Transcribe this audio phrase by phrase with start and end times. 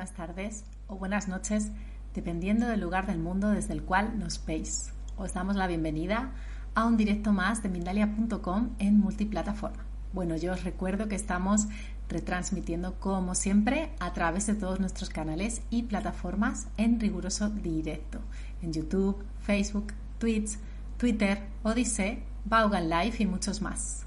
[0.00, 1.72] Buenas tardes o buenas noches,
[2.14, 4.94] dependiendo del lugar del mundo desde el cual nos veis.
[5.18, 6.32] Os damos la bienvenida
[6.74, 9.84] a un directo más de Mindalia.com en multiplataforma.
[10.14, 11.66] Bueno, yo os recuerdo que estamos
[12.08, 18.20] retransmitiendo como siempre a través de todos nuestros canales y plataformas en riguroso directo.
[18.62, 20.56] En YouTube, Facebook, Twitch,
[20.96, 24.06] Twitter, Odyssey, Vaughan Live y muchos más.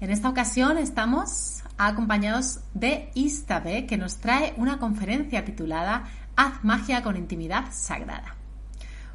[0.00, 6.04] En esta ocasión estamos acompañados de Istabe, que nos trae una conferencia titulada
[6.36, 8.34] Haz magia con intimidad sagrada.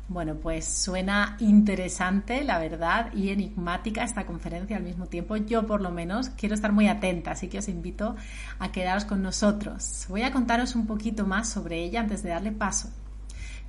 [0.09, 5.37] Bueno, pues suena interesante, la verdad, y enigmática esta conferencia al mismo tiempo.
[5.37, 8.15] Yo, por lo menos, quiero estar muy atenta, así que os invito
[8.59, 10.05] a quedaros con nosotros.
[10.09, 12.89] Voy a contaros un poquito más sobre ella antes de darle paso.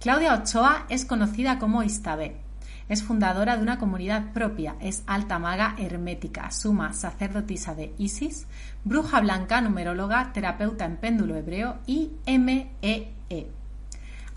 [0.00, 2.44] Claudia Ochoa es conocida como Istabé.
[2.88, 8.46] Es fundadora de una comunidad propia, es alta maga hermética, suma, sacerdotisa de Isis,
[8.84, 13.14] bruja blanca, numeróloga, terapeuta en péndulo hebreo y MEE.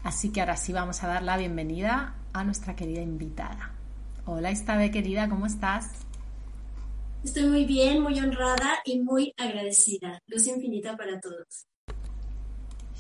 [0.04, 3.72] Así que ahora sí vamos a dar la bienvenida a nuestra querida invitada.
[4.26, 6.06] Hola Istabe querida, ¿cómo estás?
[7.24, 10.22] Estoy muy bien, muy honrada y muy agradecida.
[10.28, 11.68] Luz infinita para todos.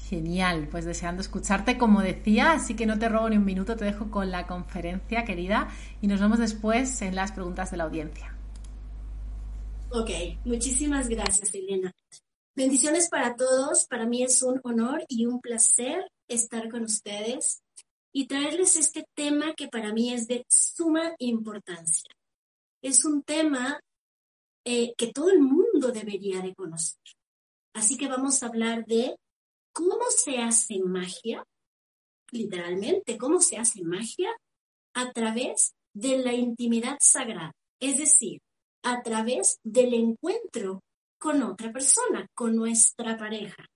[0.10, 3.84] Genial, pues deseando escucharte como decía, así que no te robo ni un minuto, te
[3.84, 5.68] dejo con la conferencia querida
[6.02, 8.34] y nos vemos después en las preguntas de la audiencia.
[9.90, 10.10] Ok,
[10.46, 11.94] muchísimas gracias Elena.
[12.56, 17.62] Bendiciones para todos, para mí es un honor y un placer estar con ustedes
[18.14, 22.10] y traerles este tema que para mí es de suma importancia.
[22.82, 23.80] Es un tema
[24.64, 27.02] eh, que todo el mundo debería de conocer.
[27.73, 29.17] Así que vamos a hablar de
[29.77, 31.45] cómo se hace magia,
[32.32, 34.36] literalmente, cómo se hace magia
[34.95, 38.39] a través de la intimidad sagrada, es decir,
[38.83, 40.82] a través del encuentro
[41.20, 43.67] con otra persona, con nuestra pareja.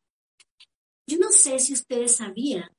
[1.07, 2.69] Yo no sé si ustedes sabían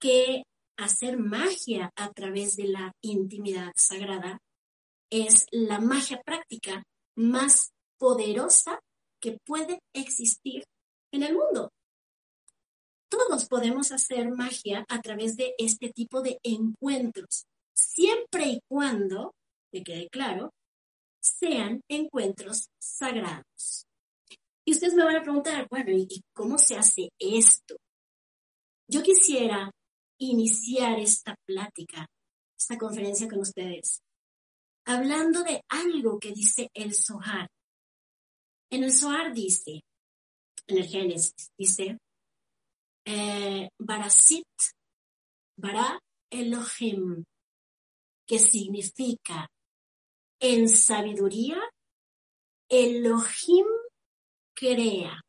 [0.00, 0.44] que
[0.78, 4.38] hacer magia a través de la intimidad sagrada
[5.10, 6.84] es la magia práctica
[7.16, 8.78] más poderosa
[9.20, 10.62] que puede existir
[11.12, 11.70] en el mundo.
[13.12, 19.34] Todos podemos hacer magia a través de este tipo de encuentros, siempre y cuando,
[19.70, 20.54] me quede claro,
[21.20, 23.84] sean encuentros sagrados.
[24.64, 27.76] Y ustedes me van a preguntar, bueno, ¿y cómo se hace esto?
[28.88, 29.70] Yo quisiera
[30.18, 32.06] iniciar esta plática,
[32.58, 34.00] esta conferencia con ustedes,
[34.86, 37.46] hablando de algo que dice el Zohar.
[38.70, 39.82] En el Zohar dice,
[40.66, 41.98] en el Génesis, dice,
[43.04, 44.46] eh, Barasit,
[45.56, 45.98] Bara
[46.30, 47.24] Elohim,
[48.26, 49.48] que significa
[50.40, 51.60] en sabiduría,
[52.68, 53.66] Elohim
[54.54, 55.20] crea.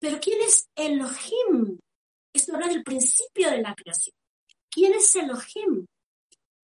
[0.00, 1.78] Pero ¿quién es Elohim?
[2.34, 4.14] Esto habla del principio de la creación.
[4.70, 5.86] ¿Quién es Elohim?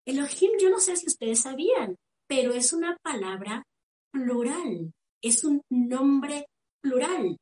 [0.06, 1.96] Elohim, yo no sé si ustedes sabían,
[2.26, 3.62] pero es una palabra
[4.10, 4.92] plural,
[5.22, 6.46] es un nombre
[6.80, 7.36] plural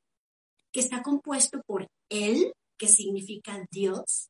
[0.74, 4.28] que está compuesto por El, que significa Dios,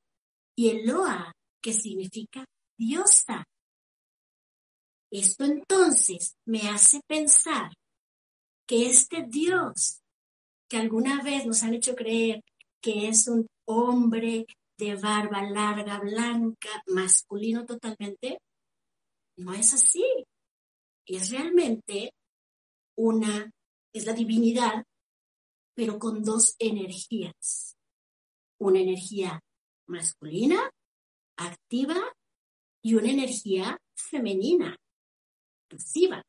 [0.54, 1.32] y Eloa,
[1.62, 2.44] que significa
[2.78, 3.44] diosa.
[5.10, 7.72] Esto entonces me hace pensar
[8.68, 10.02] que este Dios
[10.68, 12.42] que alguna vez nos han hecho creer
[12.82, 14.44] que es un hombre
[14.78, 18.38] de barba larga, blanca, masculino totalmente,
[19.38, 20.04] no es así.
[21.06, 22.12] Es realmente
[22.96, 23.50] una,
[23.94, 24.84] es la divinidad,
[25.74, 27.76] pero con dos energías.
[28.58, 29.40] Una energía
[29.86, 30.70] masculina,
[31.36, 32.14] activa,
[32.84, 34.76] y una energía femenina,
[35.68, 36.22] pasiva.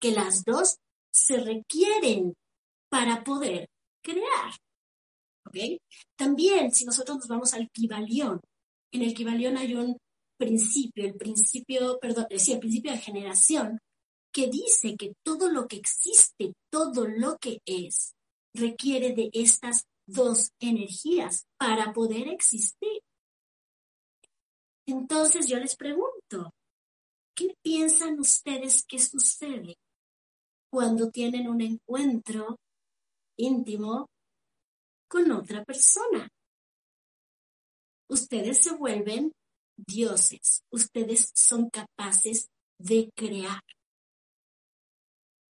[0.00, 0.78] Que las dos
[1.12, 2.34] se requieren
[2.88, 3.68] para poder
[4.02, 4.52] crear.
[5.46, 5.78] ¿Ok?
[6.16, 8.40] También, si nosotros nos vamos al Kibalión,
[8.92, 9.98] en el Kibalión hay un
[10.38, 13.78] principio, el principio, perdón, decía, el principio de generación,
[14.32, 18.14] que dice que todo lo que existe, todo lo que es,
[18.56, 23.02] requiere de estas dos energías para poder existir.
[24.86, 26.54] Entonces yo les pregunto,
[27.34, 29.76] ¿qué piensan ustedes que sucede
[30.70, 32.56] cuando tienen un encuentro
[33.36, 34.08] íntimo
[35.08, 36.28] con otra persona?
[38.08, 39.32] Ustedes se vuelven
[39.76, 42.48] dioses, ustedes son capaces
[42.78, 43.60] de crear.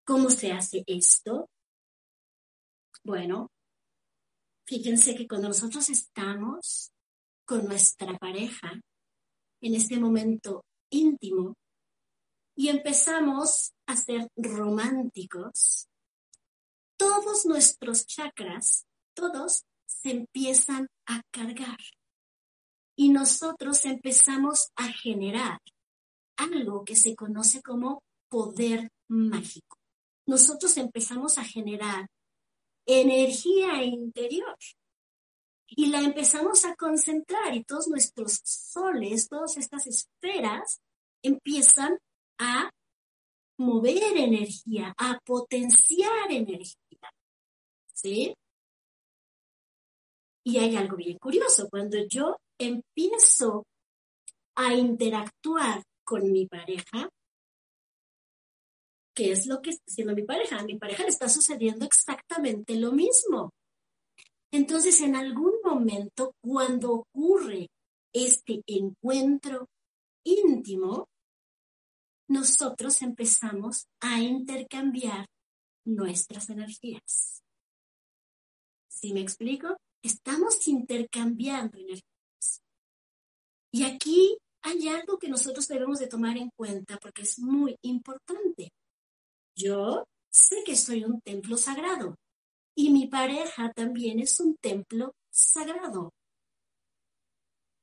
[0.05, 1.49] ¿Cómo se hace esto?
[3.05, 3.51] Bueno,
[4.67, 6.93] fíjense que cuando nosotros estamos
[7.45, 8.81] con nuestra pareja,
[9.61, 11.55] en este momento íntimo,
[12.55, 15.89] y empezamos a ser románticos,
[16.97, 18.85] todos nuestros chakras,
[19.15, 21.79] todos se empiezan a cargar.
[22.97, 25.59] Y nosotros empezamos a generar
[26.37, 29.79] algo que se conoce como poder mágico.
[30.27, 32.07] Nosotros empezamos a generar
[32.87, 34.57] energía interior
[35.69, 40.81] y la empezamos a concentrar y todos nuestros soles, todas estas esferas
[41.23, 41.99] empiezan
[42.39, 42.71] a
[43.59, 46.77] mover energía, a potenciar energía.
[47.95, 48.35] ¿Sí?
[50.45, 53.65] Y hay algo bien curioso, cuando yo empiezo
[54.57, 57.09] a interactuar con mi pareja,
[59.15, 60.59] ¿qué es lo que está haciendo mi pareja?
[60.59, 63.51] A mi pareja le está sucediendo exactamente lo mismo.
[64.51, 67.69] Entonces, en algún momento, cuando ocurre
[68.13, 69.69] este encuentro
[70.25, 71.09] íntimo,
[72.29, 75.27] nosotros empezamos a intercambiar
[75.85, 77.43] nuestras energías.
[78.89, 79.77] ¿Sí me explico?
[80.03, 82.63] Estamos intercambiando energías.
[83.73, 88.71] Y aquí hay algo que nosotros debemos de tomar en cuenta porque es muy importante.
[89.55, 92.17] Yo sé que soy un templo sagrado
[92.75, 96.13] y mi pareja también es un templo sagrado.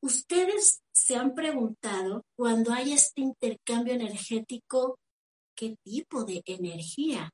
[0.02, 4.98] Ustedes se han preguntado cuando hay este intercambio energético,
[5.56, 7.30] ¿qué tipo de energía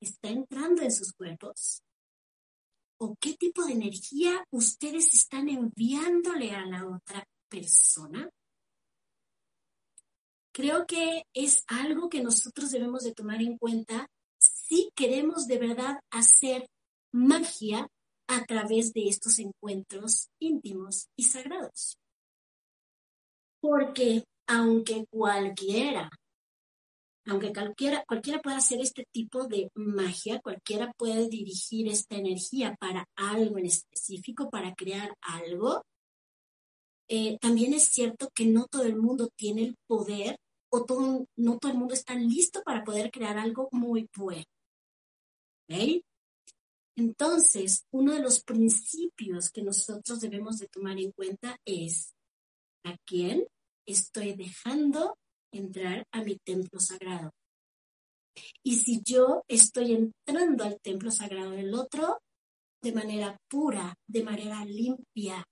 [0.00, 1.82] está entrando en sus cuerpos?
[2.98, 8.28] ¿O qué tipo de energía ustedes están enviándole a la otra persona?
[10.60, 16.00] Creo que es algo que nosotros debemos de tomar en cuenta si queremos de verdad
[16.10, 16.66] hacer
[17.14, 17.88] magia
[18.28, 21.96] a través de estos encuentros íntimos y sagrados.
[23.62, 26.10] Porque aunque cualquiera,
[27.24, 33.06] aunque cualquiera, cualquiera pueda hacer este tipo de magia, cualquiera puede dirigir esta energía para
[33.16, 35.82] algo en específico, para crear algo,
[37.08, 40.36] eh, también es cierto que no todo el mundo tiene el poder
[40.70, 44.44] o todo, no todo el mundo está listo para poder crear algo muy bueno.
[46.96, 52.14] Entonces, uno de los principios que nosotros debemos de tomar en cuenta es
[52.84, 53.46] a quién
[53.86, 55.16] estoy dejando
[55.52, 57.30] entrar a mi templo sagrado.
[58.62, 62.20] Y si yo estoy entrando al templo sagrado del otro
[62.82, 65.44] de manera pura, de manera limpia,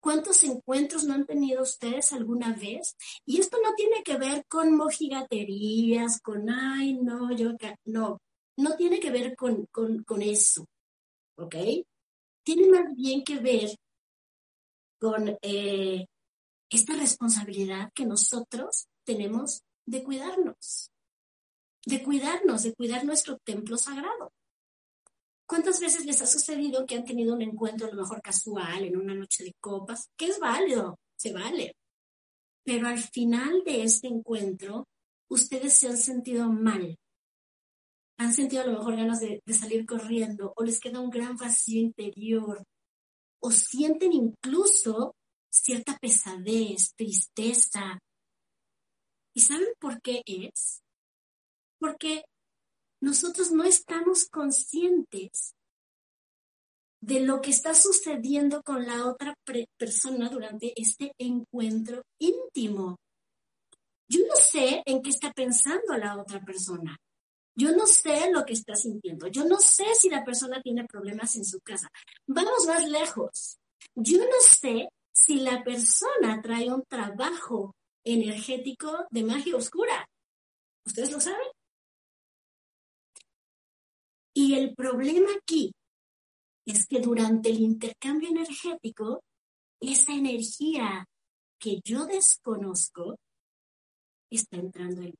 [0.00, 2.96] ¿Cuántos encuentros no han tenido ustedes alguna vez?
[3.26, 7.52] Y esto no tiene que ver con mojigaterías, con, ay, no, yo,
[7.84, 8.18] no,
[8.56, 10.66] no tiene que ver con, con, eso,
[11.36, 11.54] ¿ok?
[12.42, 13.76] Tiene más bien que ver
[14.98, 16.06] con eh,
[16.70, 20.90] esta responsabilidad que nosotros tenemos de cuidarnos,
[21.84, 24.32] de cuidarnos, de cuidar nuestro templo sagrado.
[25.50, 28.96] ¿Cuántas veces les ha sucedido que han tenido un encuentro a lo mejor casual en
[28.96, 30.08] una noche de copas?
[30.16, 31.74] Que es válido, se vale.
[32.62, 34.86] Pero al final de este encuentro,
[35.28, 36.96] ustedes se han sentido mal.
[38.18, 41.36] Han sentido a lo mejor ganas de, de salir corriendo o les queda un gran
[41.36, 42.62] vacío interior.
[43.40, 45.16] O sienten incluso
[45.50, 47.98] cierta pesadez, tristeza.
[49.34, 50.80] ¿Y saben por qué es?
[51.80, 52.22] Porque
[53.00, 55.54] nosotros no estamos conscientes
[57.00, 59.34] de lo que está sucediendo con la otra
[59.78, 62.98] persona durante este encuentro íntimo.
[64.08, 66.98] Yo no sé en qué está pensando la otra persona.
[67.54, 69.28] Yo no sé lo que está sintiendo.
[69.28, 71.88] Yo no sé si la persona tiene problemas en su casa.
[72.26, 73.58] Vamos más lejos.
[73.94, 80.08] Yo no sé si la persona trae un trabajo energético de magia oscura.
[80.84, 81.48] ¿Ustedes lo saben?
[84.34, 85.72] Y el problema aquí
[86.66, 89.22] es que durante el intercambio energético,
[89.80, 91.06] esa energía
[91.58, 93.16] que yo desconozco
[94.30, 95.18] está entrando en mí.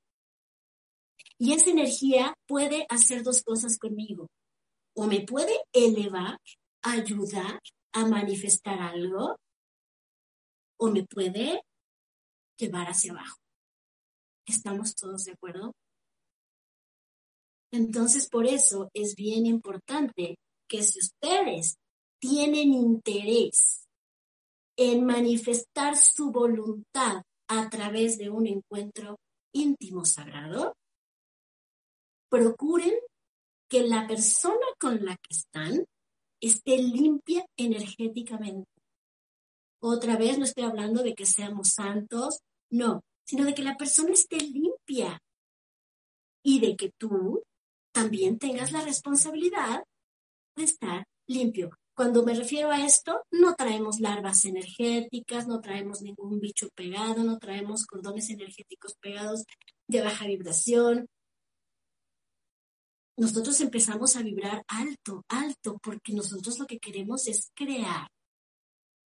[1.37, 4.27] Y esa energía puede hacer dos cosas conmigo.
[4.93, 6.37] o me puede elevar,
[6.81, 7.61] ayudar
[7.93, 9.37] a manifestar algo,
[10.77, 11.61] o me puede
[12.57, 13.37] llevar hacia abajo.
[14.45, 15.73] ¿Estamos todos de acuerdo?
[17.71, 20.37] Entonces, por eso es bien importante
[20.67, 21.77] que si ustedes
[22.19, 23.87] tienen interés
[24.77, 29.17] en manifestar su voluntad a través de un encuentro
[29.53, 30.75] íntimo sagrado,
[32.29, 32.93] procuren
[33.69, 35.85] que la persona con la que están
[36.41, 38.69] esté limpia energéticamente.
[39.81, 44.11] Otra vez no estoy hablando de que seamos santos, no, sino de que la persona
[44.11, 45.19] esté limpia
[46.43, 47.43] y de que tú
[47.91, 49.83] también tengas la responsabilidad
[50.55, 51.71] de estar limpio.
[51.93, 57.37] Cuando me refiero a esto, no traemos larvas energéticas, no traemos ningún bicho pegado, no
[57.37, 59.45] traemos cordones energéticos pegados
[59.87, 61.07] de baja vibración.
[63.17, 68.07] Nosotros empezamos a vibrar alto, alto, porque nosotros lo que queremos es crear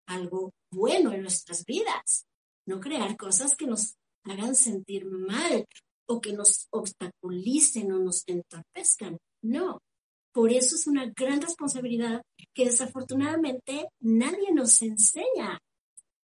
[0.06, 2.26] algo bueno en nuestras vidas,
[2.66, 5.66] no crear cosas que nos hagan sentir mal
[6.06, 9.18] o que nos obstaculicen o nos entorpezcan.
[9.42, 9.80] No,
[10.32, 12.22] por eso es una gran responsabilidad
[12.54, 15.58] que desafortunadamente nadie nos enseña,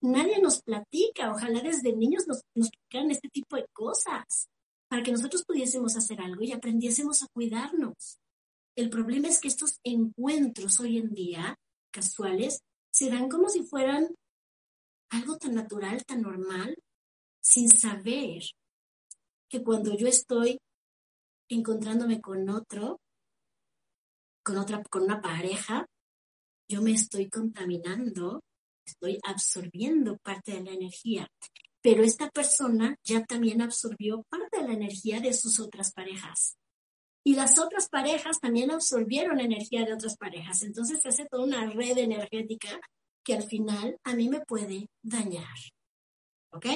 [0.02, 1.32] nadie nos platica.
[1.32, 4.48] Ojalá desde niños nos, nos este tipo de cosas
[4.88, 8.18] para que nosotros pudiésemos hacer algo y aprendiésemos a cuidarnos.
[8.76, 11.56] El problema es que estos encuentros hoy en día,
[11.90, 12.60] casuales,
[12.90, 14.14] se dan como si fueran
[15.08, 16.76] algo tan natural, tan normal,
[17.40, 18.42] sin saber
[19.52, 20.58] que cuando yo estoy
[21.50, 23.00] encontrándome con otro,
[24.42, 25.86] con otra, con una pareja,
[26.70, 28.40] yo me estoy contaminando,
[28.86, 31.28] estoy absorbiendo parte de la energía.
[31.82, 36.56] Pero esta persona ya también absorbió parte de la energía de sus otras parejas.
[37.22, 40.62] Y las otras parejas también absorbieron energía de otras parejas.
[40.62, 42.80] Entonces se hace toda una red energética
[43.22, 45.58] que al final a mí me puede dañar.
[46.52, 46.66] ¿Ok?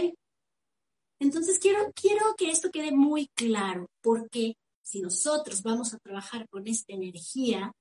[1.21, 6.67] Entonces quiero, quiero que esto quede muy claro, porque si nosotros vamos a trabajar con
[6.67, 7.73] esta energía,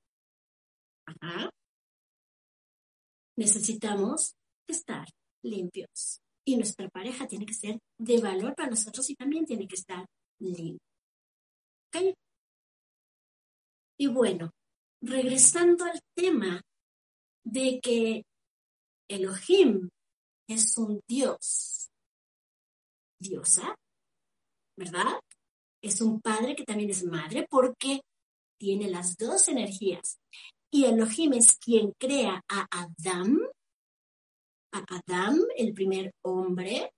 [3.36, 4.34] necesitamos
[4.66, 5.06] estar
[5.42, 6.20] limpios.
[6.44, 10.06] Y nuestra pareja tiene que ser de valor para nosotros y también tiene que estar
[10.40, 10.80] limpio.
[13.98, 14.50] Y bueno,
[15.00, 16.62] regresando al tema
[17.44, 18.24] de que
[19.08, 19.88] Elohim
[20.48, 21.85] es un Dios,
[23.18, 23.74] diosa,
[24.76, 25.20] ¿verdad?
[25.86, 28.02] es un padre que también es madre porque
[28.58, 30.18] tiene las dos energías.
[30.70, 33.40] Y Elohim es quien crea a Adam,
[34.72, 36.92] a Adam, el primer hombre.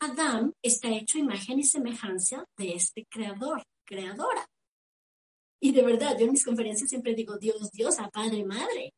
[0.00, 4.46] Adam está hecho imagen y semejanza de este creador, creadora.
[5.62, 8.94] Y de verdad, yo en mis conferencias siempre digo Dios, Dios, a Padre, Madre,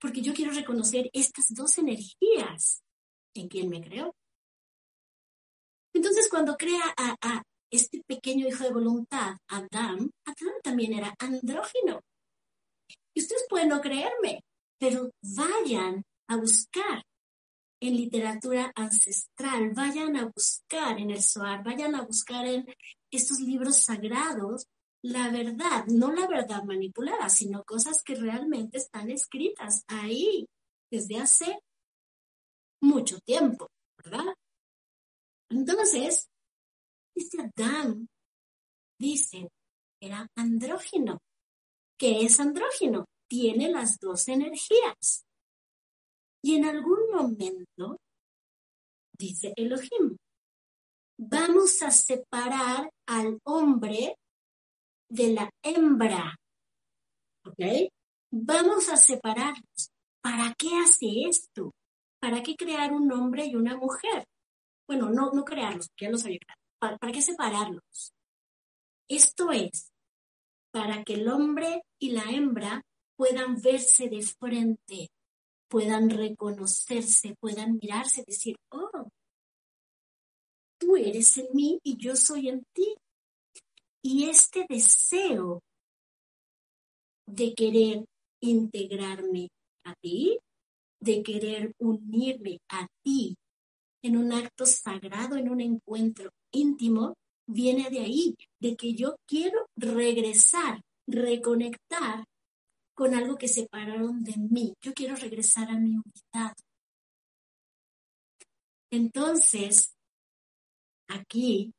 [0.00, 2.82] porque yo quiero reconocer estas dos energías
[3.34, 4.14] en quien me creó.
[5.98, 12.00] Entonces, cuando crea a, este pequeño hijo de voluntad, Adán, Adán también era andrógino.
[13.12, 14.44] Y ustedes pueden no creerme,
[14.78, 17.02] pero vayan a buscar
[17.80, 22.64] en literatura ancestral, vayan a buscar en el Zohar, vayan a buscar en
[23.10, 24.66] estos libros sagrados
[25.02, 30.46] la verdad, no la verdad manipulada, sino cosas que realmente están escritas ahí
[30.92, 31.58] desde hace
[32.80, 34.32] mucho tiempo, ¿verdad?
[35.50, 36.28] Entonces,
[37.14, 38.08] este Adán,
[38.98, 39.48] dice,
[40.00, 41.18] era andrógino.
[41.98, 43.06] ¿Qué es andrógino?
[43.28, 45.24] Tiene las dos energías.
[46.42, 47.98] Y en algún momento,
[49.18, 50.16] dice Elohim,
[51.18, 54.16] vamos a separar al hombre
[55.10, 56.36] de la hembra.
[57.44, 57.90] ¿Ok?
[58.30, 59.90] Vamos a separarlos.
[60.22, 61.72] ¿Para qué hace esto?
[62.20, 64.26] ¿Para qué crear un hombre y una mujer?
[64.88, 66.98] Bueno, no, no crearlos, ya los había creado.
[66.98, 68.14] ¿Para, qué separarlos?
[69.06, 69.92] Esto es
[70.70, 72.82] para que el hombre y la hembra
[73.14, 75.10] puedan verse de frente,
[75.68, 79.10] puedan reconocerse, puedan mirarse, decir, oh,
[80.78, 82.94] tú eres en mí y yo soy en ti.
[84.00, 85.62] Y este deseo
[87.26, 88.06] de querer
[88.40, 89.50] integrarme
[89.84, 90.38] a ti,
[90.98, 93.36] de querer unirme a ti
[94.02, 97.14] en un acto sagrado, en un encuentro íntimo,
[97.46, 102.24] viene de ahí, de que yo quiero regresar, reconectar
[102.94, 104.74] con algo que separaron de mí.
[104.82, 106.54] Yo quiero regresar a mi unidad.
[108.90, 109.94] Entonces,
[111.08, 111.72] aquí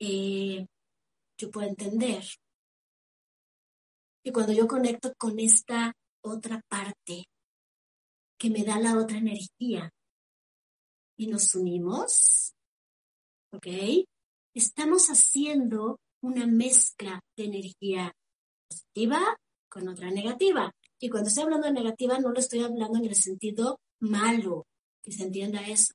[0.00, 0.66] eh,
[1.38, 2.22] yo puedo entender
[4.26, 7.28] Y cuando yo conecto con esta otra parte
[8.36, 9.88] que me da la otra energía
[11.16, 12.54] y nos unimos,
[13.52, 13.66] ¿ok?
[14.54, 18.12] Estamos haciendo una mezcla de energía
[18.68, 19.36] positiva
[19.68, 20.72] con otra negativa.
[20.98, 24.66] Y cuando estoy hablando de negativa, no lo estoy hablando en el sentido malo,
[25.02, 25.92] que se entienda eso.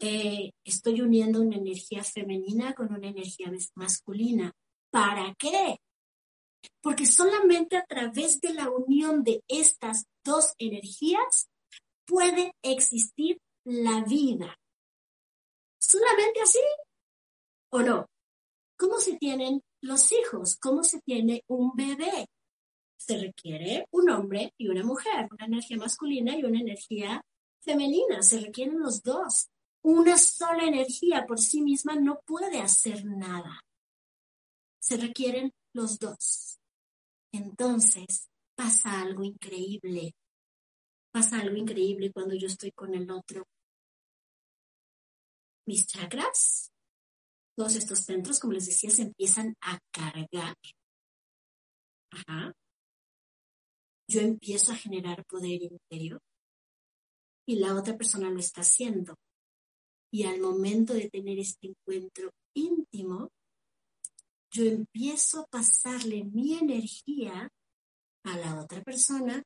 [0.00, 4.52] Eh, estoy uniendo una energía femenina con una energía masculina.
[4.90, 5.78] ¿Para qué?
[6.80, 11.48] Porque solamente a través de la unión de estas dos energías
[12.06, 14.58] puede existir la vida.
[15.78, 16.58] ¿Solamente así?
[17.70, 18.06] ¿O no?
[18.78, 20.56] ¿Cómo se tienen los hijos?
[20.56, 22.28] ¿Cómo se tiene un bebé?
[22.96, 27.22] Se requiere un hombre y una mujer, una energía masculina y una energía
[27.60, 28.22] femenina.
[28.22, 29.48] Se requieren los dos.
[29.82, 33.60] Una sola energía por sí misma no puede hacer nada.
[34.80, 36.58] Se requieren los dos.
[37.32, 40.14] Entonces pasa algo increíble.
[41.12, 43.46] Pasa algo increíble cuando yo estoy con el otro.
[45.68, 46.72] Mis chakras,
[47.54, 50.56] todos estos centros, como les decía, se empiezan a cargar.
[52.10, 52.54] Ajá.
[54.08, 56.22] Yo empiezo a generar poder interior
[57.46, 59.14] y la otra persona lo está haciendo.
[60.10, 63.28] Y al momento de tener este encuentro íntimo,
[64.50, 67.46] yo empiezo a pasarle mi energía
[68.24, 69.42] a la otra persona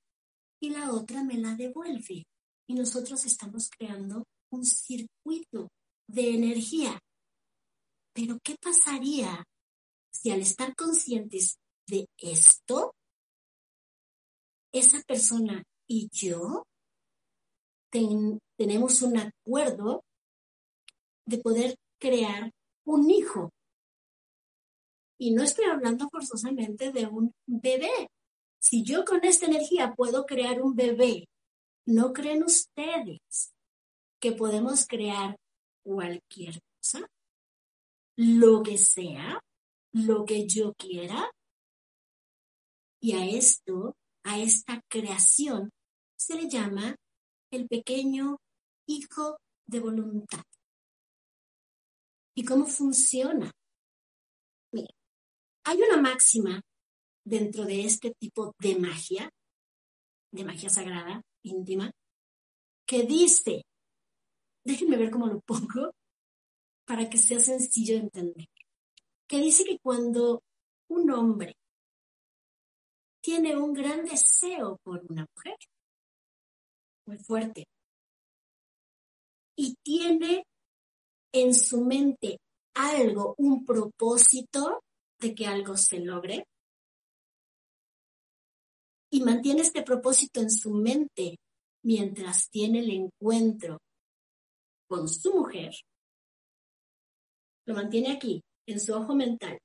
[0.61, 2.23] y la otra me la devuelve.
[2.69, 5.69] Y nosotros estamos creando un circuito
[6.13, 7.01] de energía.
[8.13, 9.45] Pero ¿qué pasaría
[10.11, 12.95] si al estar conscientes de esto,
[14.73, 16.65] esa persona y yo
[18.57, 20.03] tenemos un acuerdo
[21.27, 22.51] de poder crear
[22.85, 23.51] un hijo.
[25.19, 28.09] Y no estoy hablando forzosamente de un bebé.
[28.61, 31.29] Si yo con esta energía puedo crear un bebé,
[31.87, 33.53] ¿no creen ustedes
[34.21, 35.37] que podemos crear
[35.83, 37.07] cualquier cosa?
[38.17, 39.41] Lo que sea,
[39.93, 41.31] lo que yo quiera.
[43.01, 45.71] Y a esto, a esta creación,
[46.17, 46.97] se le llama
[47.51, 48.39] el pequeño
[48.87, 50.43] hijo de voluntad.
[52.35, 53.51] ¿Y cómo funciona?
[54.73, 54.89] Mira,
[55.65, 56.63] hay una máxima
[57.25, 59.31] dentro de este tipo de magia,
[60.33, 61.93] de magia sagrada, íntima,
[62.87, 63.63] que dice,
[64.65, 65.95] déjenme ver cómo lo pongo
[66.85, 68.49] para que sea sencillo de entender,
[69.27, 70.43] que dice que cuando
[70.89, 71.57] un hombre
[73.23, 75.57] tiene un gran deseo por una mujer,
[77.07, 77.65] muy fuerte,
[79.57, 80.45] y tiene
[81.33, 82.39] en su mente
[82.75, 84.83] algo, un propósito
[85.21, 86.47] de que algo se logre
[89.11, 91.39] y mantiene este propósito en su mente
[91.85, 93.79] mientras tiene el encuentro
[94.93, 95.73] con su mujer,
[97.67, 99.59] lo mantiene aquí, en su ojo mental,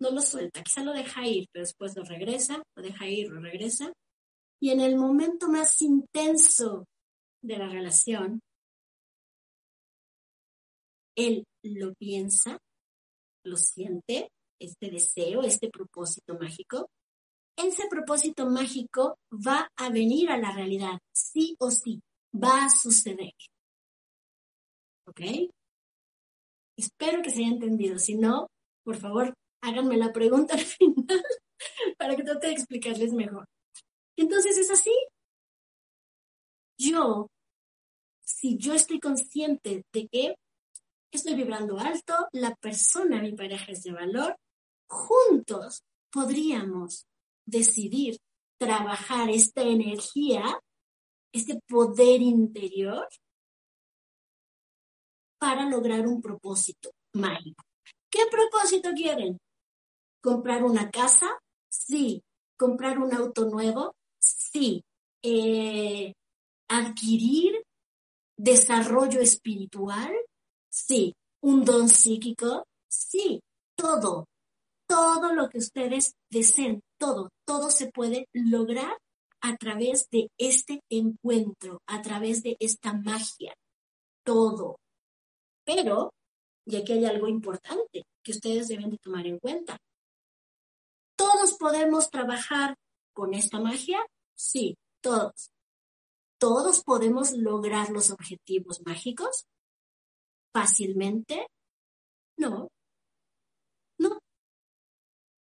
[0.00, 3.38] no lo suelta, quizá lo deja ir, pero después lo regresa, lo deja ir, lo
[3.38, 3.92] regresa,
[4.62, 6.86] y en el momento más intenso
[7.42, 8.40] de la relación,
[11.18, 12.56] él lo piensa,
[13.44, 16.88] lo siente, este deseo, este propósito mágico.
[17.58, 22.00] Ese propósito mágico va a venir a la realidad, sí o sí,
[22.32, 23.34] va a suceder.
[25.12, 25.50] ¿Ok?
[26.78, 27.98] Espero que se haya entendido.
[27.98, 28.48] Si no,
[28.82, 31.22] por favor, háganme la pregunta al final
[31.98, 33.46] para que trate de explicarles mejor.
[34.16, 34.94] Entonces es así.
[36.78, 37.28] Yo,
[38.24, 40.34] si yo estoy consciente de que
[41.12, 44.36] estoy vibrando alto, la persona, mi pareja es de valor,
[44.88, 47.04] juntos podríamos
[47.46, 48.18] decidir
[48.58, 50.58] trabajar esta energía,
[51.32, 53.06] este poder interior
[55.42, 57.64] para lograr un propósito mágico.
[58.08, 59.38] ¿Qué propósito quieren?
[60.22, 61.36] ¿Comprar una casa?
[61.68, 62.22] Sí.
[62.56, 63.92] ¿Comprar un auto nuevo?
[64.20, 64.84] Sí.
[65.20, 66.12] Eh,
[66.68, 67.60] ¿Adquirir
[68.36, 70.12] desarrollo espiritual?
[70.70, 71.12] Sí.
[71.40, 72.64] ¿Un don psíquico?
[72.88, 73.40] Sí.
[73.74, 74.26] Todo.
[74.86, 76.82] Todo lo que ustedes deseen.
[77.00, 77.30] Todo.
[77.44, 78.96] Todo se puede lograr
[79.40, 83.52] a través de este encuentro, a través de esta magia.
[84.24, 84.76] Todo.
[85.64, 86.12] Pero,
[86.66, 89.76] y aquí hay algo importante que ustedes deben de tomar en cuenta.
[91.16, 92.76] ¿Todos podemos trabajar
[93.12, 94.04] con esta magia?
[94.34, 95.50] Sí, todos.
[96.38, 99.46] ¿Todos podemos lograr los objetivos mágicos?
[100.52, 101.46] fácilmente?
[102.36, 102.68] No.
[103.98, 104.18] No.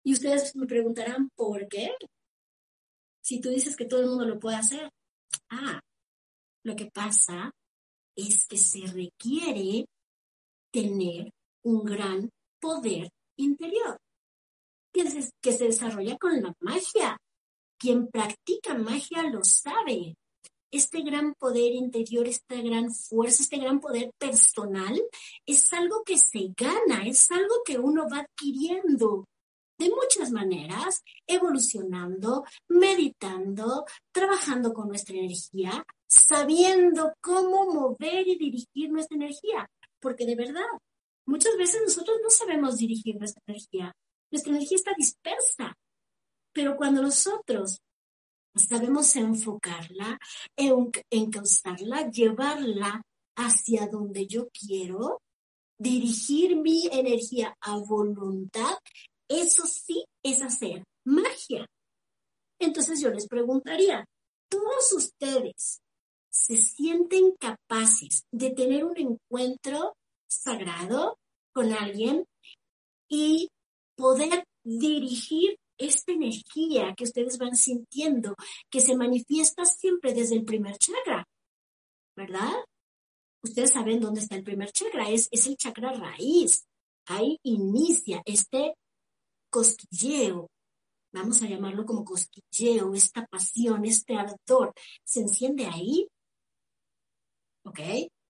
[0.04, 1.94] Y ustedes me preguntarán, ¿por qué?
[3.22, 4.90] Si tú dices que todo el mundo lo puede hacer.
[5.50, 5.80] Ah,
[6.64, 7.52] lo que pasa
[8.16, 9.86] es que se requiere
[10.76, 11.32] tener
[11.64, 12.28] un gran
[12.60, 13.08] poder
[13.38, 13.96] interior
[14.92, 17.16] que se, que se desarrolla con la magia.
[17.78, 20.16] Quien practica magia lo sabe.
[20.70, 25.00] Este gran poder interior, esta gran fuerza, este gran poder personal
[25.46, 29.24] es algo que se gana, es algo que uno va adquiriendo
[29.78, 39.16] de muchas maneras, evolucionando, meditando, trabajando con nuestra energía, sabiendo cómo mover y dirigir nuestra
[39.16, 39.68] energía.
[40.00, 40.66] Porque de verdad,
[41.26, 43.92] muchas veces nosotros no sabemos dirigir nuestra energía.
[44.30, 45.74] Nuestra energía está dispersa.
[46.52, 47.78] Pero cuando nosotros
[48.56, 50.18] sabemos enfocarla,
[50.56, 53.02] encauzarla, llevarla
[53.36, 55.20] hacia donde yo quiero,
[55.78, 58.78] dirigir mi energía a voluntad,
[59.28, 61.66] eso sí es hacer magia.
[62.58, 64.04] Entonces yo les preguntaría,
[64.48, 65.80] ¿todos ustedes
[66.36, 69.96] se sienten capaces de tener un encuentro
[70.28, 71.18] sagrado
[71.52, 72.26] con alguien
[73.08, 73.48] y
[73.96, 78.34] poder dirigir esta energía que ustedes van sintiendo,
[78.70, 81.26] que se manifiesta siempre desde el primer chakra,
[82.16, 82.52] ¿verdad?
[83.42, 86.64] Ustedes saben dónde está el primer chakra, es, es el chakra raíz.
[87.06, 88.74] Ahí inicia este
[89.50, 90.48] cosquilleo,
[91.12, 96.08] vamos a llamarlo como cosquilleo, esta pasión, este ardor, se enciende ahí,
[97.66, 97.80] ¿ok?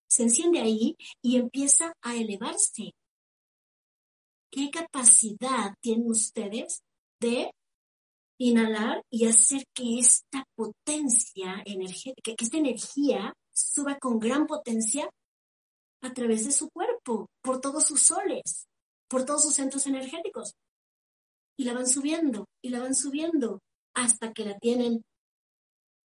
[0.09, 2.93] Se enciende ahí y empieza a elevarse.
[4.51, 6.81] ¿Qué capacidad tienen ustedes
[7.21, 7.51] de
[8.39, 15.09] inhalar y hacer que esta potencia energética, que esta energía suba con gran potencia
[16.03, 18.67] a través de su cuerpo, por todos sus soles,
[19.09, 20.53] por todos sus centros energéticos?
[21.57, 23.61] y la van subiendo y la van subiendo
[23.95, 25.03] hasta que la tienen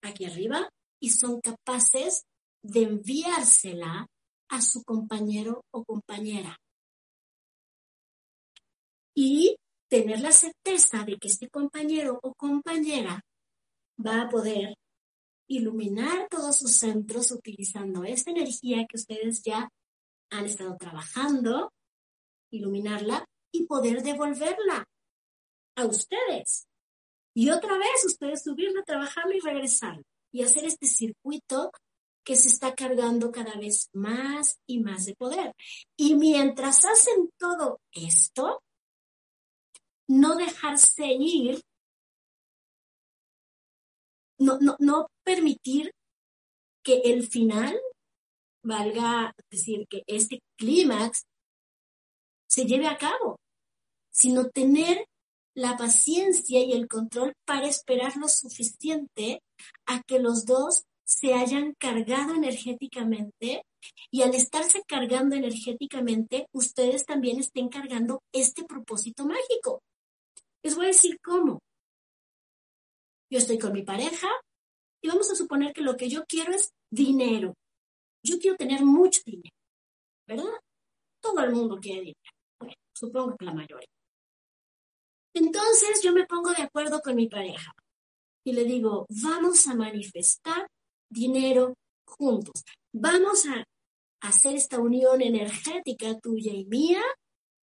[0.01, 0.69] aquí arriba
[1.01, 2.23] y son capaces
[2.63, 4.07] de enviársela
[4.49, 6.57] a su compañero o compañera.
[9.15, 9.55] Y
[9.89, 13.21] tener la certeza de que este compañero o compañera
[14.03, 14.75] va a poder
[15.47, 19.69] iluminar todos sus centros utilizando esta energía que ustedes ya
[20.29, 21.73] han estado trabajando,
[22.51, 24.85] iluminarla y poder devolverla
[25.75, 26.67] a ustedes.
[27.33, 30.01] Y otra vez ustedes subirla, trabajarlo y regresar.
[30.33, 31.71] Y hacer este circuito
[32.23, 35.53] que se está cargando cada vez más y más de poder.
[35.97, 38.61] Y mientras hacen todo esto,
[40.07, 41.61] no dejarse ir,
[44.37, 45.91] no, no, no permitir
[46.83, 47.79] que el final,
[48.63, 51.23] valga decir, que este clímax
[52.47, 53.37] se lleve a cabo,
[54.11, 55.05] sino tener
[55.55, 59.41] la paciencia y el control para esperar lo suficiente
[59.85, 63.65] a que los dos se hayan cargado energéticamente
[64.11, 69.83] y al estarse cargando energéticamente, ustedes también estén cargando este propósito mágico.
[70.63, 71.59] Les voy a decir cómo.
[73.29, 74.29] Yo estoy con mi pareja
[75.01, 77.55] y vamos a suponer que lo que yo quiero es dinero.
[78.23, 79.55] Yo quiero tener mucho dinero,
[80.25, 80.61] ¿verdad?
[81.19, 82.77] Todo el mundo quiere dinero.
[82.95, 83.89] Supongo que la mayoría.
[85.33, 87.73] Entonces yo me pongo de acuerdo con mi pareja
[88.45, 90.67] y le digo, vamos a manifestar
[91.11, 92.63] dinero juntos.
[92.93, 93.63] Vamos a
[94.21, 97.01] hacer esta unión energética tuya y mía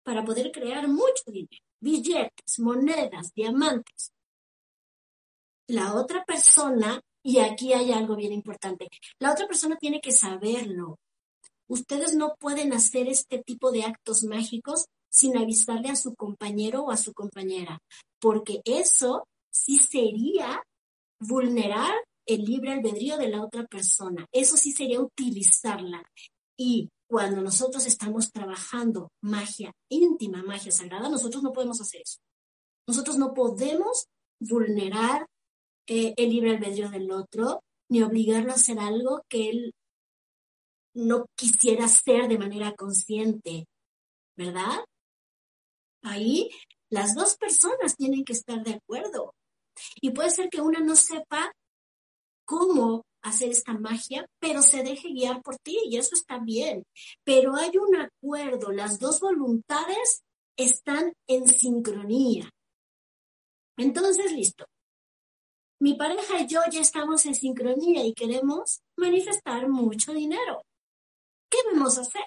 [0.04, 4.12] para poder crear mucho dinero, billetes, monedas, diamantes.
[5.68, 8.88] La otra persona, y aquí hay algo bien importante,
[9.20, 11.00] la otra persona tiene que saberlo.
[11.68, 16.92] Ustedes no pueden hacer este tipo de actos mágicos sin avisarle a su compañero o
[16.92, 17.80] a su compañera,
[18.20, 20.62] porque eso sí sería
[21.20, 24.28] vulnerar el libre albedrío de la otra persona.
[24.32, 26.04] Eso sí sería utilizarla.
[26.58, 32.20] Y cuando nosotros estamos trabajando magia íntima, magia sagrada, nosotros no podemos hacer eso.
[32.88, 34.08] Nosotros no podemos
[34.40, 35.28] vulnerar
[35.88, 39.74] eh, el libre albedrío del otro, ni obligarlo a hacer algo que él
[40.96, 43.68] no quisiera hacer de manera consciente,
[44.36, 44.84] ¿verdad?
[46.02, 46.50] Ahí
[46.90, 49.34] las dos personas tienen que estar de acuerdo.
[50.02, 51.52] Y puede ser que una no sepa
[52.46, 56.84] cómo hacer esta magia, pero se deje guiar por ti y eso está bien.
[57.24, 60.22] Pero hay un acuerdo, las dos voluntades
[60.58, 62.50] están en sincronía.
[63.78, 64.66] Entonces, listo.
[65.82, 70.64] Mi pareja y yo ya estamos en sincronía y queremos manifestar mucho dinero.
[71.50, 72.26] ¿Qué vamos a hacer?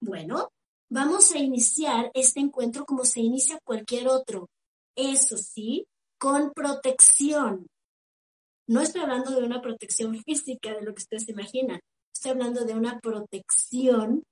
[0.00, 0.50] Bueno,
[0.90, 4.48] Vamos a iniciar este encuentro como se inicia cualquier otro
[4.96, 5.86] Eso sí,
[6.18, 7.66] con protección.
[8.68, 11.80] No estoy hablando de una protección física de lo que ustedes imaginan.
[12.12, 14.22] Estoy hablando de una protección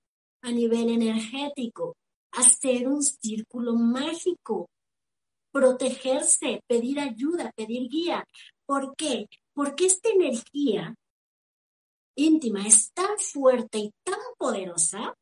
[0.42, 1.96] a nivel energético.
[2.32, 4.68] Hacer un círculo mágico.
[5.50, 8.24] Protegerse, pedir ayuda, pedir guía.
[8.66, 9.26] ¿Por qué?
[9.54, 10.94] Porque esta energía
[12.14, 15.14] íntima es tan fuerte y tan poderosa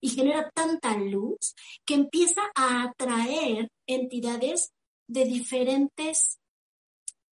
[0.00, 4.70] y genera tanta luz que empieza a atraer entidades
[5.08, 6.39] de diferentes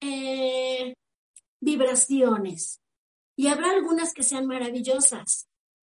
[0.05, 0.95] eh,
[1.61, 2.81] vibraciones.
[3.37, 5.49] Y habrá algunas que sean maravillosas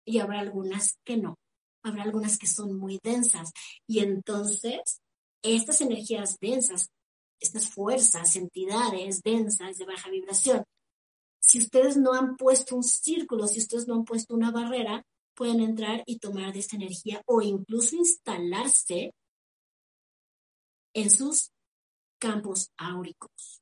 [0.04, 1.36] y habrá algunas que no.
[1.82, 3.52] Habrá algunas que son muy densas.
[3.86, 5.00] Y entonces,
[5.42, 6.90] estas energías densas,
[7.38, 10.64] estas fuerzas, entidades densas de baja vibración,
[11.40, 15.60] si ustedes no han puesto un círculo, si ustedes no han puesto una barrera, pueden
[15.60, 19.14] entrar y tomar de esta energía o incluso instalarse
[20.92, 21.50] en sus
[22.18, 23.59] campos áuricos.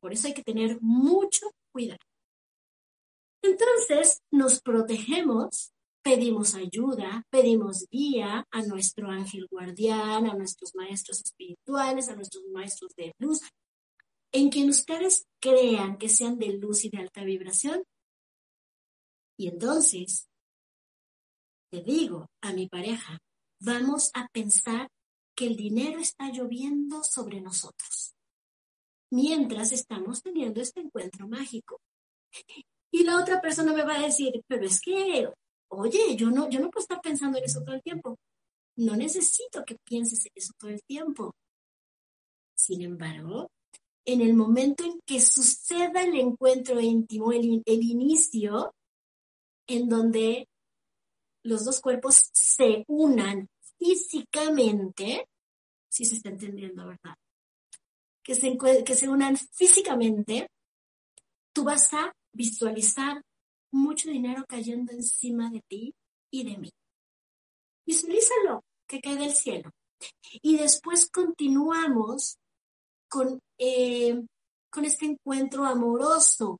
[0.00, 2.00] Por eso hay que tener mucho cuidado.
[3.42, 12.08] Entonces nos protegemos, pedimos ayuda, pedimos guía a nuestro ángel guardián, a nuestros maestros espirituales,
[12.08, 13.40] a nuestros maestros de luz,
[14.32, 17.84] en quien ustedes crean que sean de luz y de alta vibración.
[19.38, 20.28] Y entonces,
[21.70, 23.18] te digo a mi pareja,
[23.60, 24.88] vamos a pensar
[25.36, 28.07] que el dinero está lloviendo sobre nosotros,
[29.10, 31.80] mientras estamos teniendo este encuentro mágico.
[32.90, 35.28] Y la otra persona me va a decir, pero es que,
[35.68, 38.18] oye, yo no, yo no puedo estar pensando en eso todo el tiempo.
[38.76, 41.34] No necesito que pienses en eso todo el tiempo.
[42.56, 43.50] Sin embargo,
[44.04, 48.74] en el momento en que suceda el encuentro íntimo, el, inicio,
[49.66, 50.48] en donde
[51.42, 55.28] los dos cuerpos se unan físicamente,
[55.90, 57.16] si se está entendiendo, ¿verdad?
[58.28, 60.48] Que se, que se unan físicamente,
[61.54, 63.22] tú vas a visualizar
[63.72, 65.94] mucho dinero cayendo encima de ti
[66.30, 66.70] y de mí.
[67.86, 69.70] Visualízalo, que cae del cielo.
[70.42, 72.36] Y después continuamos
[73.08, 74.22] con, eh,
[74.70, 76.58] con este encuentro amoroso.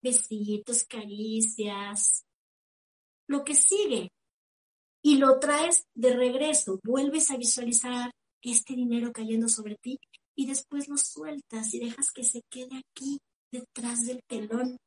[0.00, 2.22] Besitos, caricias,
[3.26, 4.12] lo que sigue.
[5.02, 9.98] Y lo traes de regreso, vuelves a visualizar este dinero cayendo sobre ti
[10.34, 14.78] y después lo sueltas y dejas que se quede aquí detrás del telón.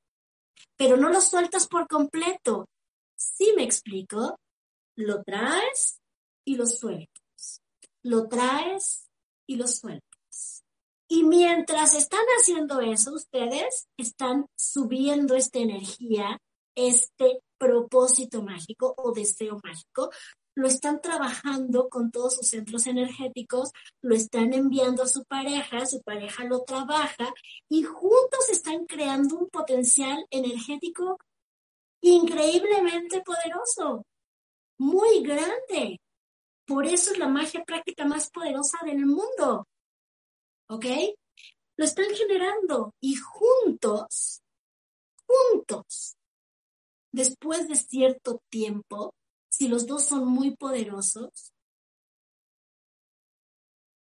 [0.77, 2.67] Pero no lo sueltas por completo.
[3.15, 4.39] ¿Sí me explico?
[4.95, 5.99] Lo traes
[6.45, 7.61] y lo sueltas.
[8.03, 9.07] Lo traes
[9.47, 10.63] y lo sueltas.
[11.07, 16.39] Y mientras están haciendo eso, ustedes están subiendo esta energía,
[16.75, 20.09] este propósito mágico o deseo mágico
[20.55, 26.01] lo están trabajando con todos sus centros energéticos, lo están enviando a su pareja, su
[26.01, 27.33] pareja lo trabaja
[27.69, 31.19] y juntos están creando un potencial energético
[32.01, 34.05] increíblemente poderoso,
[34.79, 35.99] muy grande.
[36.65, 39.67] Por eso es la magia práctica más poderosa del mundo.
[40.69, 40.85] ¿Ok?
[41.77, 44.41] Lo están generando y juntos,
[45.27, 46.15] juntos,
[47.11, 49.13] después de cierto tiempo,
[49.57, 51.53] si los dos son muy poderosos,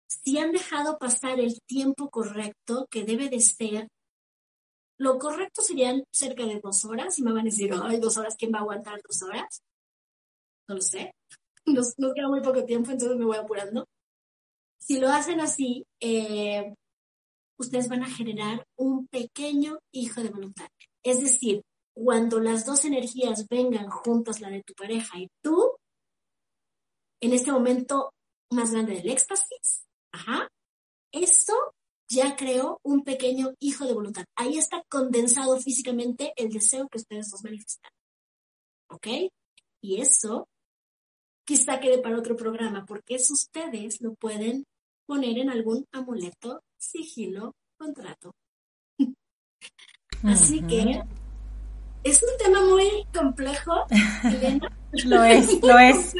[0.06, 3.88] si han dejado pasar el tiempo correcto que debe de ser,
[4.98, 8.36] lo correcto serían cerca de dos horas, y me van a decir, ay, dos horas,
[8.38, 9.62] ¿quién va a aguantar dos horas?
[10.68, 11.14] No lo sé,
[11.64, 13.86] nos, queda muy poco tiempo, entonces me voy apurando.
[14.78, 16.74] Si lo hacen así, eh,
[17.58, 20.68] ustedes van a generar un pequeño hijo de voluntad.
[21.02, 21.62] Es decir,
[22.04, 25.76] cuando las dos energías vengan juntas, la de tu pareja y tú,
[27.20, 28.12] en este momento
[28.52, 30.48] más grande del éxtasis, ajá,
[31.12, 31.54] eso
[32.08, 34.24] ya creó un pequeño hijo de voluntad.
[34.36, 37.90] Ahí está condensado físicamente el deseo que ustedes dos manifestan.
[38.90, 39.06] ¿Ok?
[39.82, 40.48] Y eso
[41.44, 44.64] quizá quede para otro programa, porque eso ustedes lo pueden
[45.06, 48.32] poner en algún amuleto, sigilo, contrato.
[50.22, 51.02] Así que
[52.10, 53.86] es un tema muy complejo,
[55.04, 56.14] lo es, lo es.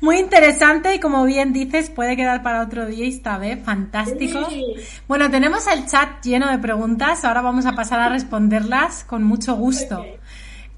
[0.00, 4.46] Muy interesante y como bien dices, puede quedar para otro día esta vez, fantástico.
[5.08, 9.54] Bueno, tenemos el chat lleno de preguntas, ahora vamos a pasar a responderlas con mucho
[9.54, 10.04] gusto.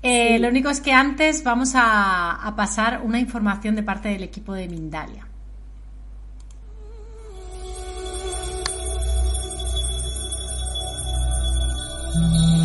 [0.01, 4.23] Eh, lo único es que antes vamos a, a pasar una información de parte del
[4.23, 5.29] equipo de Mindalia.
[12.19, 12.58] pues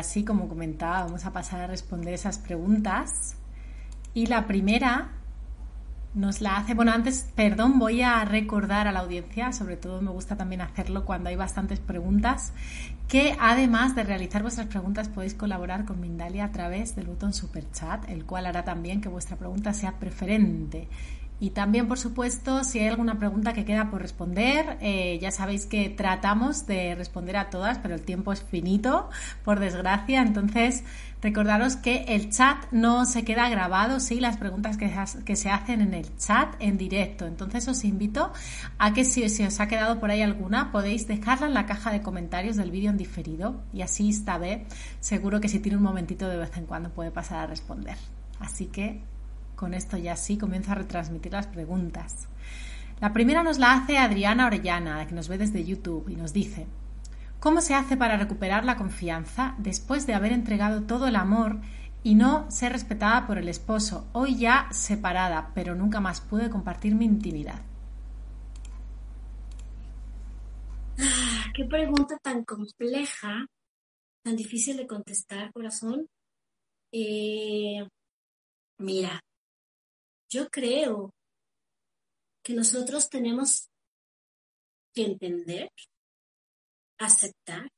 [0.00, 3.36] ahora sí, como comentaba, vamos a pasar a responder esas preguntas.
[4.14, 5.10] Y la primera
[6.14, 10.10] nos la hace, bueno, antes, perdón, voy a recordar a la audiencia, sobre todo me
[10.10, 12.54] gusta también hacerlo cuando hay bastantes preguntas,
[13.08, 17.70] que además de realizar vuestras preguntas podéis colaborar con Mindalia a través del botón Super
[17.70, 20.88] Chat, el cual hará también que vuestra pregunta sea preferente.
[21.40, 25.64] Y también, por supuesto, si hay alguna pregunta que queda por responder, eh, ya sabéis
[25.64, 29.08] que tratamos de responder a todas, pero el tiempo es finito,
[29.42, 30.20] por desgracia.
[30.20, 30.84] Entonces,
[31.22, 35.94] recordaros que el chat no se queda grabado, sí, las preguntas que, se hacen en
[35.94, 37.26] el chat en directo.
[37.26, 38.34] Entonces, os invito
[38.76, 41.90] a que si, si, os ha quedado por ahí alguna, podéis dejarla en la caja
[41.90, 43.62] de comentarios del vídeo en diferido.
[43.72, 44.66] Y así esta vez,
[45.00, 47.96] seguro que si tiene un momentito de vez en cuando puede pasar a responder.
[48.40, 49.02] Así que
[49.60, 52.28] con esto ya sí comienzo a retransmitir las preguntas.
[52.98, 56.66] La primera nos la hace Adriana Orellana, que nos ve desde YouTube, y nos dice,
[57.40, 61.60] ¿cómo se hace para recuperar la confianza después de haber entregado todo el amor
[62.02, 64.08] y no ser respetada por el esposo?
[64.14, 67.60] Hoy ya separada, pero nunca más pude compartir mi intimidad.
[70.98, 73.44] Ah, qué pregunta tan compleja,
[74.24, 76.06] tan difícil de contestar, corazón.
[76.92, 77.86] Eh,
[78.78, 79.20] mira,
[80.30, 81.12] yo creo
[82.42, 83.68] que nosotros tenemos
[84.94, 85.70] que entender,
[86.98, 87.68] aceptar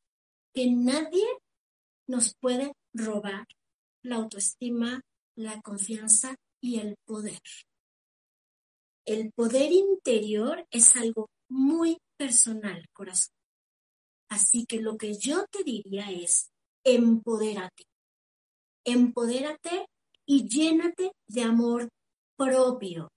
[0.55, 1.27] que nadie
[2.07, 3.47] nos puede robar
[4.03, 5.01] la autoestima,
[5.35, 7.41] la confianza y el poder.
[9.05, 13.35] El poder interior es algo muy personal, corazón.
[14.29, 16.51] Así que lo que yo te diría es,
[16.85, 17.85] empodérate.
[18.85, 19.87] Empodérate
[20.27, 21.89] y llénate de amor
[22.45, 23.11] propio.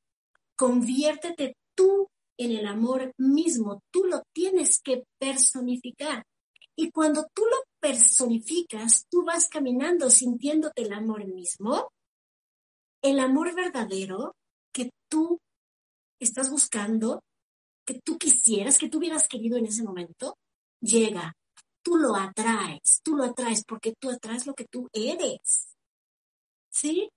[0.55, 2.07] Conviértete tú
[2.37, 3.81] en el amor mismo.
[3.91, 6.23] Tú lo tienes que personificar.
[6.77, 11.89] Y cuando tú lo personificas, tú vas caminando sintiéndote el amor mismo,
[13.01, 14.35] el amor verdadero
[14.73, 15.39] que tú
[16.19, 17.21] estás buscando,
[17.85, 20.37] que tú quisieras, que tú hubieras querido en ese momento,
[20.81, 21.33] llega.
[21.81, 25.75] Tú lo atraes, tú lo atraes porque tú atraes lo que tú eres.
[26.71, 27.09] ¿Sí?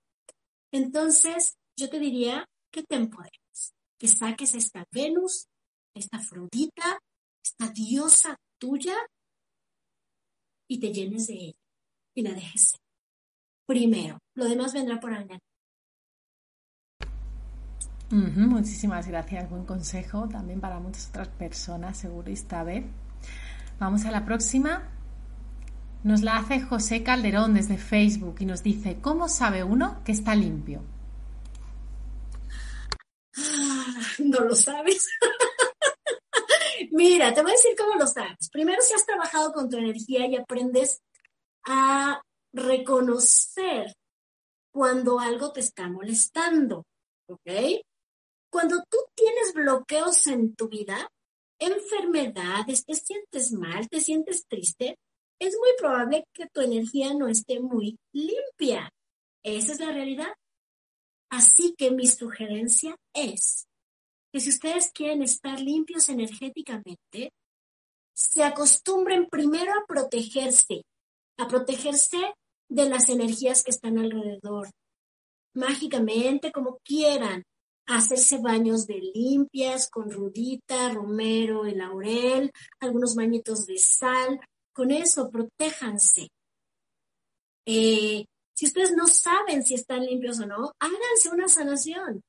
[0.71, 5.47] Entonces, yo te diría que te empoderes, que saques esta Venus,
[5.95, 6.99] esta Afrodita,
[7.43, 8.95] esta diosa tuya
[10.67, 11.59] y te llenes de ella
[12.15, 12.73] y la dejes
[13.65, 14.19] primero.
[14.35, 15.39] Lo demás vendrá por añadir.
[18.11, 22.85] muchísimas gracias, buen consejo también para muchas otras personas, seguro esta vez.
[23.79, 24.89] Vamos a la próxima.
[26.03, 30.35] Nos la hace José Calderón desde Facebook y nos dice, ¿cómo sabe uno que está
[30.35, 30.81] limpio?
[34.23, 35.07] no lo sabes.
[36.91, 38.49] Mira, te voy a decir cómo lo sabes.
[38.51, 41.01] Primero, si has trabajado con tu energía y aprendes
[41.65, 42.21] a
[42.53, 43.93] reconocer
[44.71, 46.85] cuando algo te está molestando,
[47.27, 47.81] ¿ok?
[48.51, 51.09] Cuando tú tienes bloqueos en tu vida,
[51.59, 54.97] enfermedades, te sientes mal, te sientes triste,
[55.39, 58.89] es muy probable que tu energía no esté muy limpia.
[59.43, 60.33] Esa es la realidad.
[61.29, 63.68] Así que mi sugerencia es
[64.31, 67.31] que si ustedes quieren estar limpios energéticamente,
[68.13, 70.83] se acostumbren primero a protegerse,
[71.37, 72.33] a protegerse
[72.69, 74.69] de las energías que están alrededor.
[75.55, 77.43] Mágicamente, como quieran,
[77.87, 84.39] hacerse baños de limpias con rudita, romero y laurel, algunos bañitos de sal.
[84.73, 86.29] Con eso, protéjanse.
[87.65, 92.21] Eh, si ustedes no saben si están limpios o no, háganse una sanación.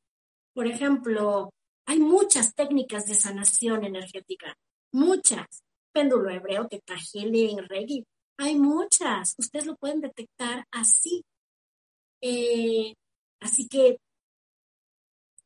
[0.55, 1.51] Por ejemplo,
[1.87, 4.57] hay muchas técnicas de sanación energética,
[4.93, 5.65] muchas.
[5.93, 7.59] Péndulo hebreo, teta healing,
[8.39, 9.35] hay muchas.
[9.39, 11.25] Ustedes lo pueden detectar así.
[12.23, 12.95] Eh,
[13.41, 13.99] así que,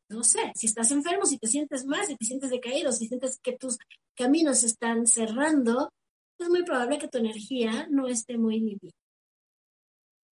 [0.09, 3.41] no sé, si estás enfermo, si te sientes mal, si te sientes decaído, si sientes
[3.43, 3.78] que tus
[4.14, 5.91] caminos están cerrando,
[6.39, 8.93] es muy probable que tu energía no esté muy limpia.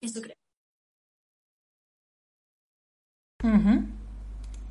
[0.01, 0.37] Esto creo.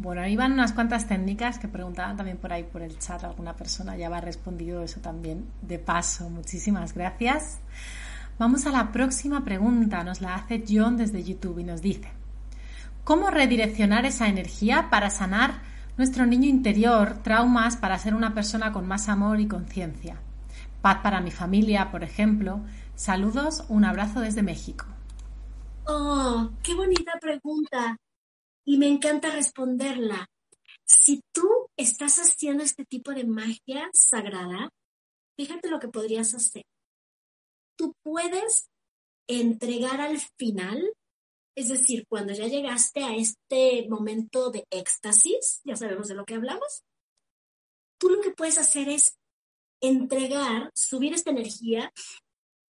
[0.01, 3.23] Bueno, ahí van unas cuantas técnicas que preguntaban también por ahí por el chat.
[3.23, 6.27] Alguna persona ya va respondido eso también de paso.
[6.27, 7.59] Muchísimas gracias.
[8.39, 10.03] Vamos a la próxima pregunta.
[10.03, 12.09] Nos la hace John desde YouTube y nos dice,
[13.03, 15.61] ¿cómo redireccionar esa energía para sanar
[15.97, 20.15] nuestro niño interior, traumas para ser una persona con más amor y conciencia?
[20.81, 22.61] Paz para mi familia, por ejemplo.
[22.95, 24.87] Saludos, un abrazo desde México.
[25.85, 27.99] Oh, qué bonita pregunta
[28.65, 30.27] y me encanta responderla.
[30.85, 34.69] Si tú estás haciendo este tipo de magia sagrada,
[35.37, 36.63] fíjate lo que podrías hacer.
[37.77, 38.69] Tú puedes
[39.27, 40.93] entregar al final,
[41.55, 46.35] es decir, cuando ya llegaste a este momento de éxtasis, ya sabemos de lo que
[46.35, 46.83] hablamos,
[47.97, 49.17] tú lo que puedes hacer es
[49.81, 51.91] entregar, subir esta energía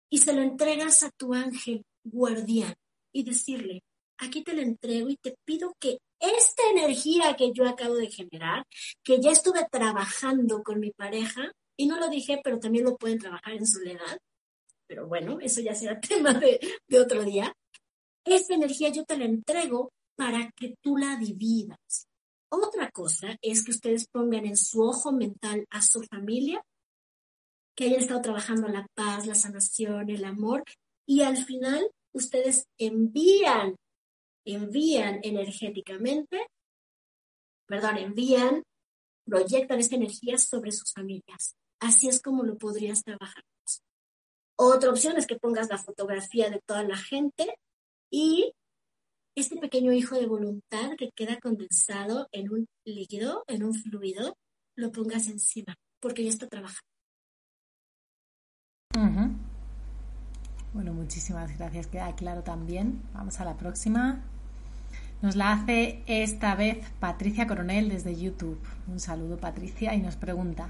[0.10, 2.76] y se lo entregas a tu ángel guardián
[3.14, 3.84] y decirle,
[4.18, 8.66] aquí te la entrego y te pido que esta energía que yo acabo de generar,
[9.04, 13.20] que ya estuve trabajando con mi pareja, y no lo dije, pero también lo pueden
[13.20, 14.18] trabajar en soledad,
[14.88, 17.54] pero bueno, eso ya será tema de, de otro día,
[18.26, 22.08] esta energía yo te la entrego para que tú la dividas.
[22.50, 26.62] Otra cosa es que ustedes pongan en su ojo mental a su familia,
[27.76, 30.64] que hayan estado trabajando la paz, la sanación, el amor,
[31.06, 33.76] y al final ustedes envían
[34.54, 36.48] envían energéticamente,
[37.68, 38.64] perdón, envían,
[39.26, 41.56] proyectan esta energía sobre sus familias.
[41.80, 43.44] Así es como lo podrías trabajar.
[44.60, 47.56] Otra opción es que pongas la fotografía de toda la gente
[48.12, 48.54] y
[49.36, 54.36] este pequeño hijo de voluntad que queda condensado en un líquido, en un fluido,
[54.76, 56.88] lo pongas encima, porque ya está trabajando.
[60.78, 61.88] Bueno, muchísimas gracias.
[61.88, 63.02] Queda claro también.
[63.14, 64.24] Vamos a la próxima.
[65.22, 68.60] Nos la hace esta vez Patricia Coronel desde YouTube.
[68.88, 70.70] Un saludo Patricia y nos pregunta,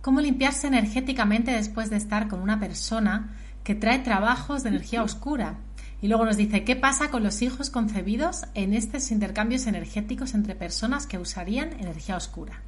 [0.00, 5.58] ¿cómo limpiarse energéticamente después de estar con una persona que trae trabajos de energía oscura?
[6.00, 10.54] Y luego nos dice, ¿qué pasa con los hijos concebidos en estos intercambios energéticos entre
[10.54, 12.62] personas que usarían energía oscura?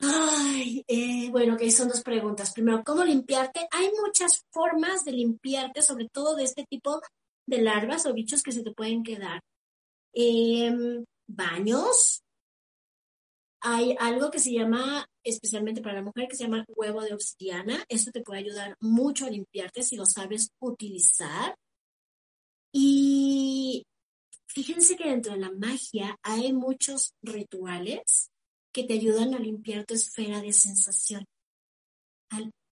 [0.00, 2.52] Ay, eh, bueno, que son dos preguntas.
[2.52, 3.66] Primero, ¿cómo limpiarte?
[3.70, 7.00] Hay muchas formas de limpiarte, sobre todo de este tipo
[7.46, 9.40] de larvas o bichos que se te pueden quedar.
[10.12, 12.22] Em, baños.
[13.60, 17.84] Hay algo que se llama, especialmente para la mujer, que se llama huevo de obsidiana.
[17.88, 21.56] Esto te puede ayudar mucho a limpiarte si lo sabes utilizar.
[22.72, 23.84] Y
[24.48, 28.30] fíjense que dentro de la magia hay muchos rituales
[28.72, 31.24] que te ayudan a limpiar tu esfera de sensación.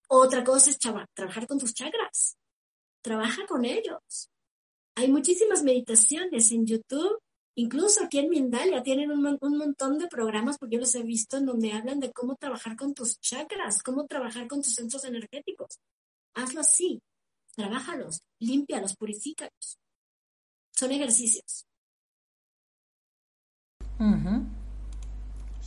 [0.07, 2.37] otra cosa es trabajar con tus chakras.
[3.01, 4.29] Trabaja con ellos.
[4.95, 7.19] Hay muchísimas meditaciones en YouTube,
[7.55, 11.45] incluso aquí en Mindalia tienen un, montón de programas, porque yo los he visto, en
[11.45, 15.79] donde hablan de cómo trabajar con tus chakras, cómo trabajar con tus centros energéticos.
[16.33, 17.01] Hazlo así,
[17.55, 19.77] trabájalos, límpialos, purifícalos.
[20.71, 21.65] Son ejercicios.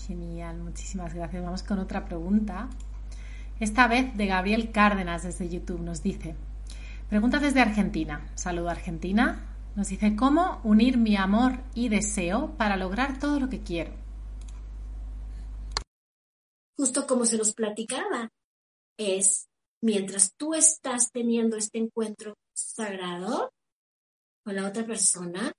[0.07, 1.43] Genial, muchísimas gracias.
[1.43, 2.71] Vamos con otra pregunta.
[3.61, 6.35] Esta vez de Gabriel Cárdenas desde YouTube nos dice,
[7.09, 8.31] Pregunta desde Argentina.
[8.35, 9.57] Saludo Argentina.
[9.75, 13.93] Nos dice, ¿cómo unir mi amor y deseo para lograr todo lo que quiero?
[16.77, 18.29] Justo como se los platicaba,
[18.99, 19.49] es
[19.83, 23.53] mientras tú estás teniendo este encuentro sagrado
[24.45, 25.53] con la otra persona,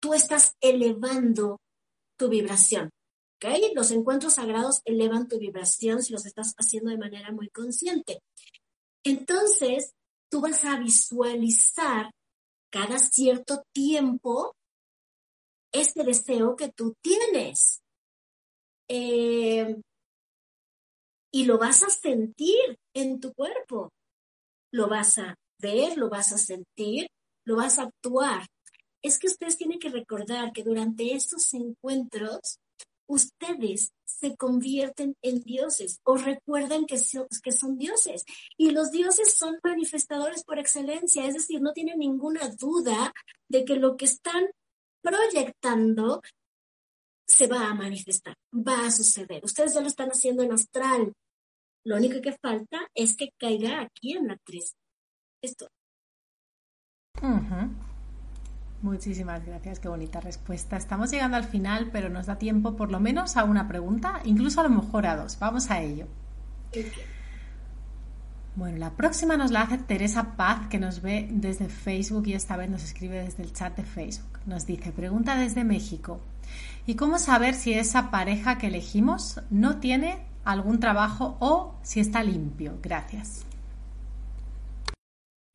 [0.00, 1.60] tú estás elevando
[2.18, 2.90] tu vibración.
[3.36, 3.74] ¿ok?
[3.76, 8.20] Los encuentros sagrados elevan tu vibración si los estás haciendo de manera muy consciente.
[9.04, 9.94] Entonces,
[10.30, 12.10] tú vas a visualizar
[12.70, 14.54] cada cierto tiempo
[15.72, 17.80] este deseo que tú tienes.
[18.88, 19.76] Eh,
[21.30, 23.90] y lo vas a sentir en tu cuerpo.
[24.72, 27.08] Lo vas a ver, lo vas a sentir,
[27.44, 28.46] lo vas a actuar.
[29.02, 32.58] Es que ustedes tienen que recordar que durante estos encuentros,
[33.08, 38.24] ustedes se convierten en dioses o recuerdan que son, que son dioses.
[38.56, 43.12] Y los dioses son manifestadores por excelencia, es decir, no tienen ninguna duda
[43.48, 44.46] de que lo que están
[45.02, 46.22] proyectando
[47.26, 49.44] se va a manifestar, va a suceder.
[49.44, 51.12] Ustedes ya lo están haciendo en astral.
[51.84, 54.74] Lo único que falta es que caiga aquí en la actriz.
[55.42, 55.68] Esto.
[58.80, 60.76] Muchísimas gracias, qué bonita respuesta.
[60.76, 64.60] Estamos llegando al final, pero nos da tiempo por lo menos a una pregunta, incluso
[64.60, 65.38] a lo mejor a dos.
[65.40, 66.06] Vamos a ello.
[68.54, 72.56] Bueno, la próxima nos la hace Teresa Paz, que nos ve desde Facebook y esta
[72.56, 74.38] vez nos escribe desde el chat de Facebook.
[74.46, 76.20] Nos dice, pregunta desde México.
[76.86, 82.22] ¿Y cómo saber si esa pareja que elegimos no tiene algún trabajo o si está
[82.22, 82.78] limpio?
[82.80, 83.44] Gracias.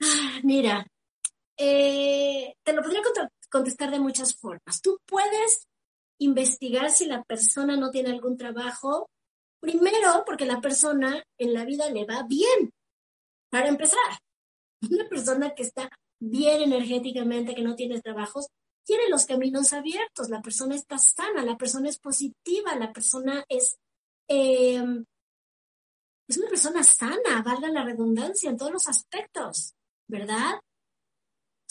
[0.01, 0.86] Ah, mira,
[1.66, 3.01] eh, te lo podría
[3.49, 4.82] contestar de muchas formas.
[4.82, 5.68] Tú puedes
[6.20, 9.09] investigar si la persona no tiene algún trabajo,
[9.61, 12.72] primero porque la persona en la vida le va bien,
[13.49, 13.99] para empezar.
[14.89, 15.89] Una persona que está
[16.20, 18.47] bien energéticamente, que no tiene trabajos,
[18.84, 23.78] tiene los caminos abiertos, la persona está sana, la persona es positiva, la persona es,
[24.28, 25.05] em,
[26.28, 29.74] es una persona sana, valga la redundancia, en todos los aspectos,
[30.09, 30.59] ¿verdad?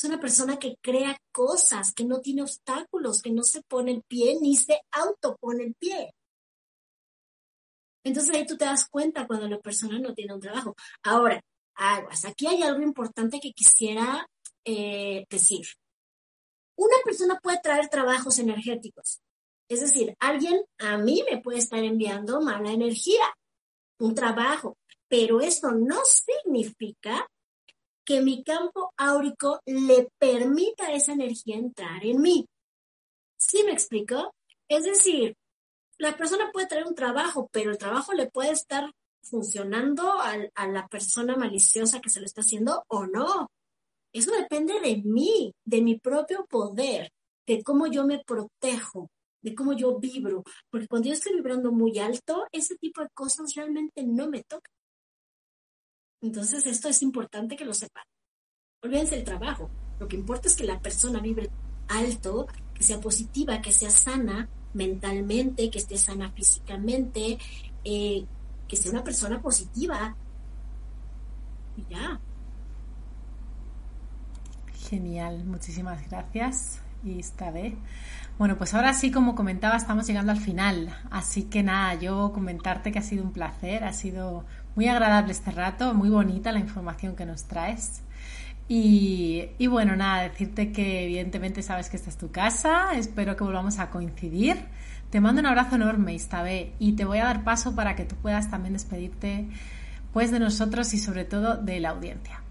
[0.02, 4.02] Es una persona que crea cosas, que no tiene obstáculos, que no se pone el
[4.02, 6.12] pie ni se autopone el pie.
[8.02, 10.74] Entonces ahí tú te das cuenta cuando la persona no tiene un trabajo.
[11.04, 11.40] Ahora,
[11.76, 14.26] aguas, aquí hay algo importante que quisiera
[14.64, 15.68] eh, decir.
[16.74, 19.20] Una persona puede traer trabajos energéticos.
[19.68, 23.22] Es decir, alguien a mí me puede estar enviando mala energía,
[24.00, 24.76] un trabajo,
[25.06, 27.28] pero eso no significa
[28.04, 32.46] que mi campo áurico le permita esa energía entrar en mí.
[33.36, 34.34] ¿Sí me explico?
[34.68, 35.36] Es decir,
[35.98, 38.90] la persona puede traer un trabajo, pero el trabajo le puede estar
[39.22, 43.48] funcionando a, la persona maliciosa que se lo está haciendo o no.
[44.12, 47.10] Eso depende de mí, de mi propio poder,
[47.46, 49.10] de cómo yo me protejo,
[49.42, 50.42] de cómo yo vibro.
[50.70, 54.72] Porque cuando yo estoy vibrando muy alto, ese tipo de cosas realmente no me tocan.
[56.22, 58.04] Entonces, esto es importante que lo sepan.
[58.82, 59.68] Olvídense el trabajo.
[59.98, 61.50] Lo que importa es que la persona vibre
[61.88, 67.38] alto, que sea positiva, que sea sana mentalmente, que esté sana físicamente,
[67.84, 68.24] eh,
[68.66, 70.16] que sea una persona positiva.
[71.76, 72.20] Y ya.
[74.88, 76.80] Genial, muchísimas gracias.
[77.04, 77.74] Y esta vez.
[78.38, 80.96] Bueno, pues ahora sí, como comentaba, estamos llegando al final.
[81.10, 84.44] Así que nada, yo comentarte que ha sido un placer, ha sido
[84.74, 88.02] muy agradable este rato, muy bonita la información que nos traes.
[88.68, 93.78] Y, bueno, nada, decirte que evidentemente sabes que esta es tu casa, espero que volvamos
[93.78, 94.56] a coincidir.
[95.10, 98.14] Te mando un abrazo enorme, Istabé, y te voy a dar paso para que tú
[98.16, 99.46] puedas también despedirte
[100.12, 102.42] pues de nosotros y sobre todo de la audiencia.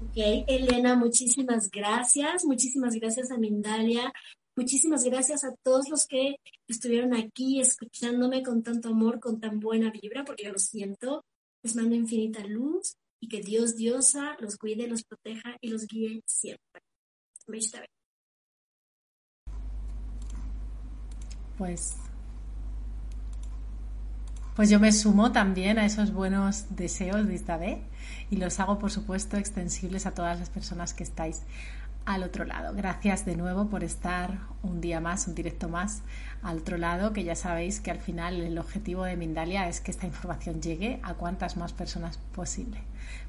[0.00, 4.12] Ok, Elena, muchísimas gracias, muchísimas gracias a Mindalia,
[4.58, 9.92] muchísimas gracias a todos los que estuvieron aquí escuchándome con tanto amor, con tan buena
[9.92, 11.24] vibra, porque yo lo siento.
[11.62, 16.22] Les mando infinita luz y que Dios, Diosa, los cuide, los proteja y los guíe
[16.26, 16.82] siempre.
[21.56, 21.96] Pues,
[24.56, 27.78] pues yo me sumo también a esos buenos deseos de esta vez
[28.28, 31.42] y los hago, por supuesto, extensibles a todas las personas que estáis
[32.08, 32.74] al otro lado.
[32.74, 36.00] Gracias de nuevo por estar un día más, un directo más
[36.42, 39.90] al otro lado, que ya sabéis que al final el objetivo de Mindalia es que
[39.90, 42.80] esta información llegue a cuantas más personas posible.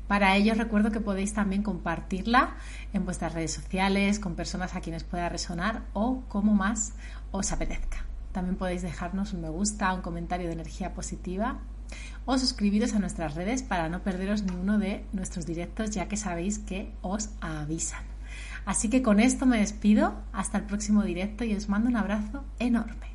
[0.07, 2.55] Para ello recuerdo que podéis también compartirla
[2.93, 6.93] en vuestras redes sociales con personas a quienes pueda resonar o como más
[7.32, 8.05] os apetezca.
[8.32, 11.59] También podéis dejarnos un me gusta, un comentario de energía positiva
[12.25, 16.15] o suscribiros a nuestras redes para no perderos ni uno de nuestros directos ya que
[16.15, 18.09] sabéis que os avisan.
[18.70, 22.43] Así que con esto me despido, hasta el próximo directo y os mando un abrazo
[22.59, 23.09] enorme.